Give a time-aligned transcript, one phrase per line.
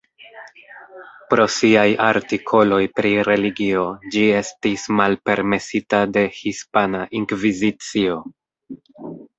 [1.33, 3.85] Pro siaj artikoloj pri religio
[4.17, 8.23] ĝi estis malpermesita de Hispana Inkvizicio.